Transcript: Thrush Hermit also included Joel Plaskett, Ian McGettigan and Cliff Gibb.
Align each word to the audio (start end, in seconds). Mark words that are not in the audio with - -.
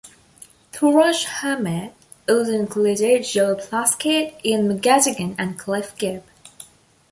Thrush 0.73 1.25
Hermit 1.25 1.93
also 2.27 2.53
included 2.53 3.23
Joel 3.23 3.53
Plaskett, 3.53 4.43
Ian 4.43 4.67
McGettigan 4.67 5.35
and 5.37 5.59
Cliff 5.59 5.95
Gibb. 5.95 6.23